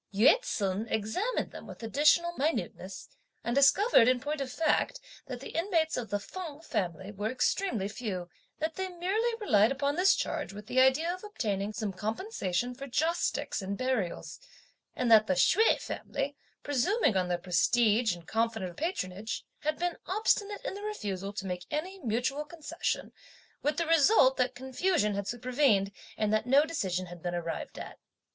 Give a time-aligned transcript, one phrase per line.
[0.11, 3.07] Yü ts'un examined them with additional minuteness,
[3.43, 7.87] and discovered in point of fact, that the inmates of the Feng family were extremely
[7.87, 8.27] few,
[8.57, 12.87] that they merely relied upon this charge with the idea of obtaining some compensation for
[12.87, 14.39] joss sticks and burials;
[14.95, 19.97] and that the Hsüeh family, presuming on their prestige and confident of patronage, had been
[20.07, 23.13] obstinate in the refusal to make any mutual concession,
[23.61, 27.99] with the result that confusion had supervened, and that no decision had been arrived at.